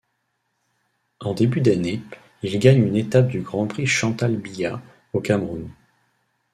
En 1.19 1.35
début 1.35 1.61
d'année, 1.61 2.01
il 2.41 2.57
gagne 2.57 2.87
une 2.87 2.95
étape 2.95 3.27
du 3.27 3.41
Grand 3.41 3.67
Prix 3.67 3.85
Chantal 3.85 4.35
Biya, 4.35 4.81
au 5.13 5.21
Cameroun. 5.21 5.71